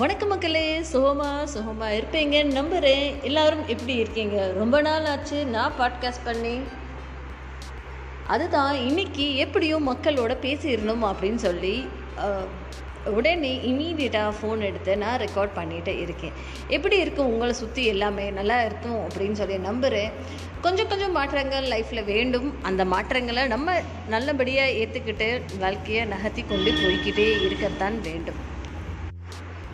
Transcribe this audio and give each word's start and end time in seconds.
வணக்க 0.00 0.24
மக்களே 0.28 0.66
சுகமா 0.90 1.30
சுகமா 1.54 1.86
இருப்பீங்கன்னு 1.94 2.56
நம்புகிறேன் 2.58 3.06
எல்லாரும் 3.22 3.64
எப்படி 3.72 3.94
இருக்கீங்க? 4.02 4.36
ரொம்ப 4.58 4.76
நாள் 4.86 5.04
ஆச்சு 5.04 5.38
நான் 5.54 5.74
பாட்காஸ்ட் 5.78 6.22
பண்ணி. 6.24 6.52
அதுதான் 8.34 8.74
இன்னைக்கு 8.88 9.26
எப்படியும் 9.44 9.88
மக்களோட 9.90 10.34
பேசிடணும் 10.44 11.04
அப்படின்னு 11.08 11.40
சொல்லி 11.46 11.74
உடனே 13.16 13.52
இமீடியட்டாக 13.70 14.36
ஃபோன் 14.38 14.62
எடுத்து 14.68 14.94
நான் 15.02 15.20
ரெக்கார்ட் 15.24 15.56
பண்ணிகிட்டே 15.58 15.94
இருக்கேன். 16.04 16.38
எப்படி 16.76 16.98
இருக்கும்? 17.04 17.30
உங்களை 17.32 17.54
சுற்றி 17.62 17.84
எல்லாமே 17.94 18.30
நல்லா 18.38 18.58
இருக்கும் 18.68 18.98
அப்படின்னு 19.08 19.40
சொல்லி 19.42 19.58
நம்புகிறேன் 19.68 20.12
கொஞ்சம் 20.66 20.90
கொஞ்சம் 20.92 21.16
மாற்றங்கள் 21.18 21.68
லைஃப்பில் 21.74 22.08
வேண்டும். 22.12 22.48
அந்த 22.70 22.84
மாற்றங்களை 22.94 23.44
நம்ம 23.54 23.76
நல்லபடியாக 24.08 24.78
ஏற்றுக்கிட்டு 24.82 25.28
வாழ்க்கையை 25.64 26.04
நகர்த்தி 26.14 26.44
கொண்டு 26.54 26.72
போய்கிட்டே 26.80 27.28
இருக்கத்தான் 27.48 27.98
வேண்டும். 28.08 28.40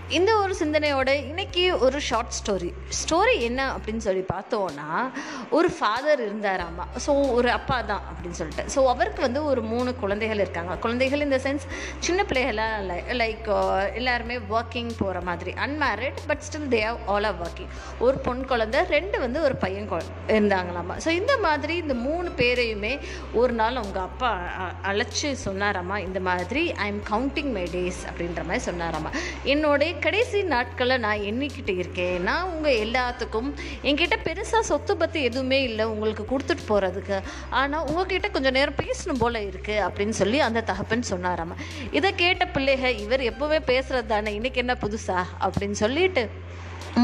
இந்த 0.08 0.36
ஒரு 0.36 0.54
சிந்தனையோட 0.58 1.08
இன்னைக்கு 1.08 1.78
ஒரு 1.78 2.00
ஷார்ட் 2.00 2.32
ஸ்டோரி 2.38 2.72
ஸ்டோரி 2.90 3.40
என்ன 3.40 3.76
அப்படின்னு 3.76 3.96
சொல்லி 3.96 4.24
பார்த்தோன்னா 4.32 5.10
ஒரு 5.50 5.70
ஃபாதர் 5.70 6.20
இருந்தாராமா? 6.20 6.84
ஸோ 7.06 7.32
ஒரு 7.32 7.50
அப்பா 7.50 7.80
தான் 7.80 8.02
அப்படின்னு 8.08 8.30
சொல்லிட்டு. 8.30 8.64
ஸோ 8.74 8.86
அவருக்கு 8.86 9.20
வந்து 9.20 9.44
ஒரு 9.44 9.62
மூணு 9.62 9.94
குழந்தைகள் 9.94 10.38
இருக்காங்க. 10.38 10.74
குழந்தைகள் 10.74 11.20
இந்த 11.20 11.36
சென்ஸ் 11.36 11.60
சின்ன 11.98 12.24
பிள்ளைகளாக 12.24 12.78
இல்லை. 12.78 12.96
லைக் 12.96 13.48
uh, 13.48 13.94
எல்லாருமே 13.94 14.38
ஒர்க்கிங் 14.38 14.90
போகிற 14.98 15.20
மாதிரி. 15.20 15.50
Unmarried 15.50 16.14
but 16.26 16.38
still 16.38 16.68
they 16.70 16.86
are 16.86 16.98
all 17.06 17.24
are 17.24 17.34
working 17.34 17.68
ஒரு 17.98 18.18
பொன் 18.18 18.46
குழந்தை 18.46 18.80
ரெண்டு 18.88 19.18
வந்து 19.18 19.42
ஒரு 19.42 19.56
பையன் 19.56 19.88
குழ 19.88 20.00
இருந்தாங்களாமா? 20.26 20.96
ஸோ 21.04 21.08
இந்த 21.08 21.38
மாதிரி 21.38 21.76
இந்த 21.76 21.94
மூணு 21.94 22.28
பேரையுமே 22.36 22.98
ஒரு 23.32 23.52
நாள் 23.52 23.76
அவங்க 23.76 24.00
அப்பா 24.00 24.38
அ- 24.58 24.92
அழைச்சு 24.92 25.36
சொன்னாராமா? 25.44 25.98
இந்த 25.98 26.20
மாதிரி 26.20 26.72
I 26.72 26.86
am 26.86 27.02
counting 27.10 27.52
my 27.52 27.62
days 27.62 28.02
அப்படின்ற 28.12 28.44
மாதிரி 28.44 28.64
சொன்னாராமா? 28.70 29.12
என்னோடைய 29.44 29.94
கடைசி 30.04 30.38
நாட்களை 30.52 30.96
நான் 31.04 31.24
எண்ணிக்கிட்டு 31.30 31.74
இருக்கேன். 31.78 32.22
நான் 32.28 32.50
உங்கள் 32.52 32.80
எல்லாத்துக்கும் 32.84 33.48
என்கிட்ட 33.82 34.16
பெருசாக 34.28 34.68
சொத்து 34.70 34.96
பற்றி 34.96 35.22
எதுவுமே 35.22 35.62
இல்லை. 35.62 35.84
உங்களுக்கு 35.84 36.24
கொடுத்துட்டு 36.32 36.64
போகிறதுக்கு 36.68 37.18
ஆனால் 37.60 37.86
உங்ககிட்ட 37.90 38.28
கொஞ்சம் 38.28 38.56
நேரம் 38.58 38.80
பேசணும் 38.82 39.22
போல் 39.22 39.40
இருக்குது 39.50 39.84
அப்படின்னு 39.86 40.16
சொல்லி 40.22 40.40
அந்த 40.48 40.64
தகப்பன் 40.72 41.10
சொன்னாராம். 41.12 41.56
இதை 41.98 42.14
கேட்ட 42.14 42.44
பிள்ளைக 42.56 42.92
இவர் 43.04 43.28
எப்போவுமே 43.30 43.60
பேசுகிறது 43.72 44.06
தானே 44.06 44.38
இன்றைக்கி 44.38 44.62
என்ன 44.64 44.76
புதுசா? 44.84 45.18
அப்படின்னு 45.46 45.78
சொல்லிட்டு 45.84 46.24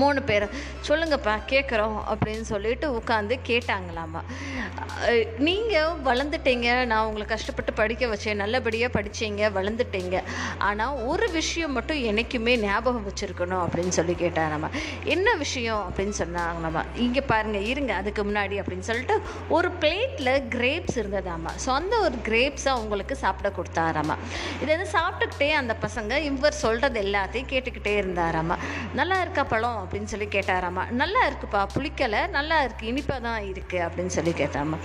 மூணு 0.01 0.21
பேர் 0.29 0.45
சொல்லுங்கப்பா 0.87 1.33
கேட்குறோம் 1.51 1.97
அப்படின்னு 2.13 2.45
சொல்லிட்டு 2.51 2.87
உட்காந்து 2.99 3.35
கேட்டாங்களாமா. 3.49 4.21
நீங்கள் 5.47 5.99
வளர்ந்துட்டீங்க 6.07 6.69
நான் 6.91 7.07
உங்களை 7.09 7.25
கஷ்டப்பட்டு 7.33 7.73
படிக்க 7.81 8.07
வச்சேன் 8.13 8.41
நல்லபடியாக 8.43 8.91
படிச்சீங்க 8.97 9.51
வளர்ந்துட்டீங்க. 9.59 10.17
ஆனால் 10.69 11.01
ஒரு 11.11 11.27
விஷயம் 11.39 11.75
மட்டும் 11.77 12.01
என்றைக்குமே 12.11 12.55
ஞாபகம் 12.65 13.07
வச்சுருக்கணும் 13.09 13.63
அப்படின்னு 13.65 13.95
சொல்லி 13.99 14.17
கேட்டாராமா 14.23 14.71
என்ன 15.15 15.35
விஷயம்? 15.45 15.83
அப்படின்னு 15.89 16.17
சொன்னாங்களாமா. 16.23 16.85
இங்கே 17.07 17.25
பாருங்கள் 17.33 17.69
இருங்க 17.73 17.93
அதுக்கு 18.01 18.25
முன்னாடி 18.31 18.59
அப்படின்னு 18.63 18.89
சொல்லிட்டு 18.91 19.19
ஒரு 19.59 19.71
பிளேட்டில் 19.85 20.33
கிரேப்ஸ் 20.57 20.99
இருந்ததாமா. 21.03 21.53
ஸோ 21.67 21.71
அந்த 21.81 21.95
ஒரு 22.07 22.19
கிரேப்ஸை 22.31 22.71
அவங்களுக்கு 22.77 23.17
சாப்பிட 23.25 23.51
கொடுத்தாராமா. 23.61 24.17
இதை 24.63 24.71
வந்து 24.77 24.91
சாப்பிட்டுக்கிட்டே 24.97 25.51
அந்த 25.63 25.77
பசங்க 25.87 26.23
இவர் 26.31 26.61
சொல்கிறது 26.65 27.01
எல்லாத்தையும் 27.07 27.51
கேட்டுக்கிட்டே 27.55 27.95
இருந்தாராமா. 28.03 28.59
நல்லா 29.01 29.19
இருக்கா 29.27 29.45
பழம்? 29.55 29.81
அப்படின்னு 29.83 30.11
சொல்லி 30.13 30.29
கேட்டாராமா. 30.37 30.83
நல்லா 31.03 31.23
இருக்குப்பா 31.31 31.61
புளிக்கலை 31.75 32.21
நல்லா 32.37 32.57
இருக்குது 32.65 32.91
இனிப்பாக 32.93 33.21
தான் 33.27 33.41
இருக்குது 33.51 33.83
அப்படின்னு 33.87 34.15
சொல்லி 34.17 34.33
கேட்டாம்மா 34.43 34.79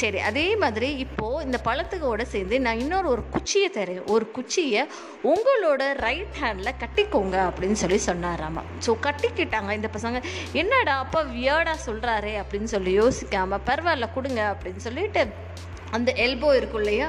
சரி 0.00 0.20
அதே 0.30 0.46
மாதிரி 0.62 0.88
இப்போது 1.04 1.44
இந்த 1.46 1.60
பழத்துக்கோட 1.68 2.22
சேர்ந்து 2.34 2.58
நான் 2.66 2.82
இன்னொரு 2.84 3.08
ஒரு 3.14 3.24
குச்சியை 3.34 3.70
தரேன். 3.78 4.02
ஒரு 4.14 4.26
குச்சியை 4.38 4.84
உங்களோட 5.32 5.82
ரைட் 6.06 6.38
ஹேண்டில் 6.42 6.78
கட்டிக்கோங்க 6.82 7.36
அப்படின்னு 7.48 7.80
சொல்லி 7.84 8.00
சொன்னாராமா. 8.10 8.64
ஸோ 8.86 8.92
கட்டிக்கிட்டாங்க 9.08 9.72
இந்த 9.80 9.90
பசங்க. 9.96 10.20
என்னடா 10.62 10.96
அப்பா 11.04 11.22
வியர்டா 11.36 11.76
சொல்கிறாரே 11.88 12.34
அப்படின்னு 12.42 12.70
சொல்லி 12.76 12.92
யோசிக்காமல் 13.02 13.66
பரவாயில்ல 13.70 14.08
கொடுங்க 14.16 14.42
அப்படின்னு 14.54 14.82
சொல்லிட்டு 14.88 15.22
அந்த 15.96 16.10
எல்போ 16.24 16.48
இருக்கும் 16.58 16.82
இல்லையா 16.82 17.08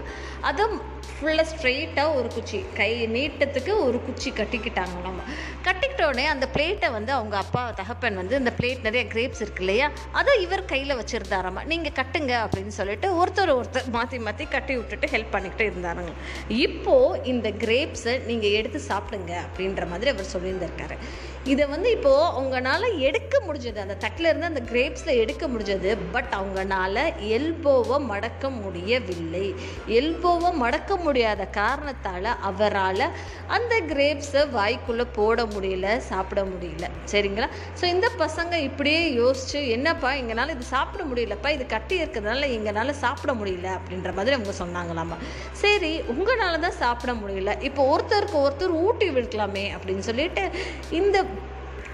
அதை 0.50 0.64
ஃபுல்லாக 1.10 1.48
ஸ்ட்ரெயிட்டாக 1.52 2.16
ஒரு 2.16 2.30
குச்சி. 2.36 2.66
கை 2.74 3.08
நீட்டத்துக்கு 3.18 3.74
ஒரு 3.84 4.02
குச்சி 4.06 4.32
கட்டிக்கிட்டாங்களாம் 4.32 5.22
கட்டிக்கிட்ட 5.68 6.04
உடனே 6.08 6.26
அந்த 6.26 6.50
பிளேட்டை 6.54 6.92
வந்து 6.92 7.12
அவங்க 7.12 7.38
அப்பா 7.38 7.72
தகப்பன் 7.72 8.16
வந்து 8.16 8.36
அந்த 8.36 8.54
பிளேட் 8.58 8.82
நிறைய 8.82 9.04
கிரேப்ஸ் 9.14 9.42
இருக்கு 9.44 9.64
இல்லையா? 9.66 9.92
அதை 10.12 10.42
இவர் 10.42 10.66
கையில் 10.66 10.98
வச்சுருந்தாராமா? 11.00 11.64
நீங்கள் 11.64 11.96
கட்டுங்க 12.00 12.34
அப்படின்னு 12.46 12.68
சொல்லிட்டு 12.68 13.26
ஒருத்தர் 13.26 13.54
ஒருத்தர் 13.58 13.90
மாற்றி 13.90 14.20
மாற்றி 14.20 14.46
கட்டி 14.46 14.76
விட்டுட்டு 14.78 15.08
ஹெல்ப் 15.08 15.32
பண்ணிக்கிட்டு 15.32 15.72
இருந்தாருங்க. 15.72 16.14
இப்போது 16.48 17.24
இந்த 17.24 17.50
கிரேப்ஸை 17.50 18.26
நீங்கள் 18.26 18.50
எடுத்து 18.50 18.82
சாப்பிடுங்க 18.88 19.34
அப்படின்ற 19.46 19.88
மாதிரி 19.88 20.10
அவர் 20.10 20.34
சொல்லியிருந்திருக்காரு. 20.36 20.98
இதை 21.44 21.66
வந்து 21.68 21.92
இப்போது 21.92 22.30
அவங்கனால 22.38 23.00
எடுக்க 23.00 23.42
முடிஞ்சது 23.48 23.78
அந்த 23.78 23.96
தட்டில் 23.96 24.26
இருந்து 24.26 24.46
அந்த 24.46 24.62
கிரேப்ஸில் 24.72 25.20
எடுக்க 25.24 25.48
முடிஞ்சது 25.48 25.98
பட் 26.12 26.32
அவங்கனால 26.38 27.04
எல்போவை 27.38 28.00
மடக்க 28.12 28.50
முடியவில்லை. 28.50 29.56
எல்போவை 29.88 30.54
மடக்க 30.54 30.95
முடியாத 30.98 31.46
காரணத்தால் 31.60 32.30
அவரால் 32.50 33.06
அந்த 33.48 33.74
கிரேப்ஸை 33.92 34.44
வாய்க்குள்ளே 34.58 35.06
போட 35.14 35.46
முடியல 35.46 35.98
சாப்பிட 35.98 36.44
முடியல. 36.44 36.86
சரிங்களா? 37.12 37.48
ஸோ 37.80 37.86
இந்த 37.86 38.08
பசங்க 38.24 38.54
இப்படியே 38.60 39.02
யோசிச்சு 39.22 39.60
என்னப்பா 39.68 40.12
எங்களால் 40.14 40.54
இது 40.56 40.64
சாப்பிட 40.64 41.04
முடியலப்பா 41.04 41.50
இது 41.50 41.66
கட்டி 41.66 42.02
இருக்கிறதுனால 42.02 42.50
எங்களால் 42.58 43.00
சாப்பிட 43.04 43.34
முடியல 43.34 43.70
அப்படின்ற 43.78 44.14
மாதிரி 44.14 44.38
அவங்க 44.38 44.54
சொன்னாங்களாமா. 44.64 45.18
சரி 45.64 46.02
உங்களால் 46.16 46.64
தான் 46.68 46.80
சாப்பிட 46.84 47.14
முடியல. 47.14 47.62
இப்போ 47.62 47.82
ஒருத்தருக்கு 47.96 48.40
ஒருத்தர் 48.46 48.80
ஊட்டி 48.86 49.10
விடலாமே 49.10 49.66
அப்படின்னு 49.76 50.06
சொல்லிட்டு 50.12 50.46
இந்த 50.90 51.18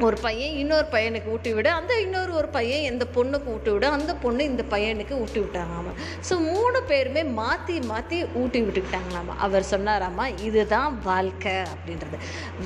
ஒரு 0.07 0.17
பையன் 0.25 0.53
இன்னொரு 0.61 0.87
பையனுக்கு 0.93 1.31
ஊட்டி 1.35 1.51
விட 1.55 1.67
அந்த 1.79 1.93
இன்னொரு 2.03 2.31
ஒரு 2.39 2.49
பையன் 2.55 2.85
இந்த 2.89 3.03
பொண்ணுக்கு 3.15 3.49
ஊட்டி 3.55 3.71
விட 3.73 3.85
அந்த 3.97 4.11
பொண்ணு 4.23 4.41
இந்த 4.51 4.63
பையனுக்கு 4.73 5.13
ஊட்டி 5.23 5.39
விட்டாங்களாமா. 5.43 5.91
ஸோ 6.27 6.33
மூணு 6.51 6.79
பேருமே 6.91 7.23
மாற்றி 7.39 7.75
மாற்றி 7.91 8.17
ஊட்டி 8.41 8.59
விட்டுக்கிட்டாங்களாமா. 8.65 9.35
அவர் 9.47 9.69
சொன்னாராமா 9.73 10.25
இதுதான் 10.47 10.91
வாழ்க்கை 11.09 11.55
அப்படின்றது. 11.73 12.17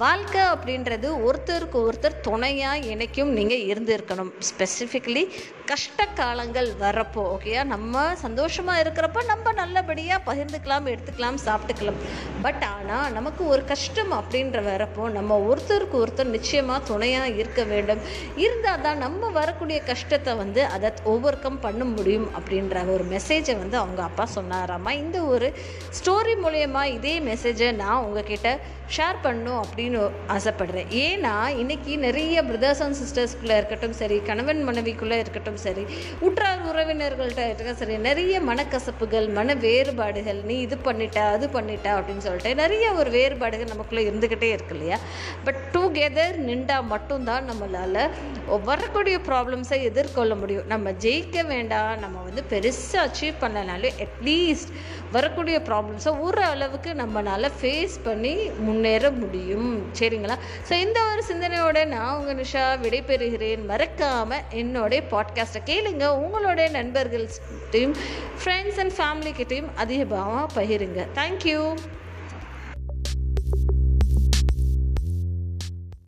வாழ்க்கை 0.03 0.43
அப்படின்றது 0.53 1.09
ஒருத்தருக்கு 1.27 1.79
ஒருத்தர் 1.87 2.21
துணையாக 2.29 2.89
இணைக்கும் 2.93 3.33
நீங்கள் 3.39 3.65
இருந்திருக்கணும். 3.71 4.31
ஸ்பெசிஃபிக்லி 4.49 5.23
கஷ்ட 5.71 5.99
காலங்கள் 6.19 6.67
வரப்போ 6.81 7.21
ஓகேயா 7.35 7.61
நம்ம 7.75 8.03
சந்தோஷமாக 8.23 8.81
இருக்கிறப்ப 8.83 9.23
நம்ம 9.31 9.53
நல்லபடியாக 9.61 10.19
பகிர்ந்துக்கலாம் 10.27 10.89
எடுத்துக்கலாம் 10.93 11.39
சாப்பிட்டுக்கலாம். 11.47 11.99
பட் 12.45 12.63
ஆனால் 12.73 13.13
நமக்கு 13.17 13.43
ஒரு 13.53 13.63
கஷ்டம் 13.71 14.13
அப்படின்ற 14.19 14.59
வரப்போ 14.71 15.03
நம்ம 15.17 15.39
ஒருத்தருக்கு 15.49 15.97
ஒருத்தர் 16.03 16.35
நிச்சயமாக 16.37 16.87
துணையாக 16.91 17.24
இருக்க 17.27 17.63
வேண்டும். 17.63 18.01
இருந்தால் 18.35 18.81
தான் 18.81 18.97
நம்ம 18.97 19.29
வரக்கூடிய 19.29 19.81
கஷ்டத்தை 19.83 20.35
வந்து 20.35 20.65
அதை 20.65 20.91
ஓவர் 21.03 21.39
கம் 21.39 21.59
பண்ண 21.59 21.83
முடியும் 21.83 22.29
அப்படின்ற 22.37 22.87
ஒரு 22.87 23.05
மெசேஜை 23.11 23.57
வந்து 23.57 23.77
அவங்க 23.77 24.01
அப்பா 24.01 24.27
சொன்னாராமா. 24.35 24.91
இந்த 24.91 25.21
ஒரு 25.21 25.53
ஸ்டோரி 25.99 26.35
மூலயமா 26.45 26.83
இதே 26.83 27.19
மெசேஜை 27.19 27.71
நான் 27.75 28.03
உங்ககிட்ட 28.03 28.59
ஷேர் 28.97 29.17
பண்ணும் 29.21 29.61
அப்படின்னு 29.61 29.99
ஆசைப்படுறேன். 30.27 30.89
ஏன்னா 31.05 31.47
இன்னைக்கு 31.61 31.97
நிறைய 31.97 32.43
பிரதர்ஸ் 32.43 32.81
அண்ட் 32.83 32.95
சிஸ்டர்ஸ்குள்ளே 32.95 33.55
இருக்கட்டும் 33.57 33.93
சரி 33.93 34.17
கணவன் 34.19 34.67
மனைவிக்குள்ளே 34.67 35.17
இருக்கட்டும் 35.19 35.57
சரி 35.57 35.83
உற்றார் 36.19 36.61
உறவினர்கள்ட்ட 36.71 37.41
இருக்கட்டும் 37.45 37.75
சரி 37.75 37.97
நிறைய 37.97 38.41
மனக்கசப்புகள் 38.41 39.27
மன 39.29 39.53
வேறுபாடுகள் 39.53 40.41
நீ 40.43 40.57
இது 40.59 40.77
பண்ணிட்ட 40.83 41.19
அது 41.33 41.47
பண்ணிட்ட 41.47 41.87
அப்படின்னு 41.97 42.17
சொல்லிட்டு 42.17 42.55
நிறைய 42.55 42.91
ஒரு 42.93 43.09
வேறுபாடுகள் 43.09 43.71
நமக்குள்ளே 43.73 44.09
இருந்துக்கிட்டே 44.09 44.49
இருக்கு 44.51 44.75
இல்லையா? 44.75 44.97
பட் 45.43 45.59
டுகெதர் 45.73 46.37
நின்றா 46.49 46.77
மட்டும்தான் 47.15 47.49
நம்மளால் 47.51 48.63
வரக்கூடிய 48.63 49.15
ப்ராப்ளம்ஸை 49.27 49.77
எதிர்கொள்ள 49.89 50.35
முடியும். 50.35 50.67
நம்ம 50.67 50.91
ஜெயிக்க 51.03 51.45
வேண்டாம். 51.51 51.99
நம்ம 51.99 52.17
வந்து 52.27 52.41
பெருசாக 52.51 53.03
அச்சீவ் 53.05 53.35
பண்ணனாலே 53.43 53.89
அட்லீஸ்ட் 54.05 54.71
வரக்கூடிய 55.11 55.57
ப்ராப்ளம்ஸை 55.69 56.13
ஒரு 56.27 56.41
அளவுக்கு 56.53 56.91
நம்மளால் 57.03 57.49
ஃபேஸ் 57.61 57.95
பண்ணி 58.03 58.33
முன்னேற 58.67 59.11
முடியும். 59.21 59.69
சரிங்களா? 59.99 60.37
ஸோ 60.69 60.73
இந்த 60.85 60.99
ஒரு 61.11 61.23
சிந்தனையோட 61.31 61.85
நான் 61.95 62.15
உங்கள் 62.17 62.39
நிஷா 62.43 62.65
விடைபெறுகிறேன். 62.85 63.65
மறக்காமல் 63.71 64.45
என்னுடைய 64.61 65.03
பாட்காஸ்ட்டை 65.11 65.63
கேளுங்க. 65.71 66.05
உங்களுடைய 66.25 66.67
நண்பர்கள்கிட்டையும் 66.79 67.95
ஃப்ரெண்ட்ஸ் 68.41 68.81
அண்ட் 68.83 68.95
ஃபேமிலிக்கிட்டையும் 68.99 69.71
அதிகமாக 69.75 70.45
பகிருங்க. 70.59 71.01
தேங்க்யூ 71.19 71.61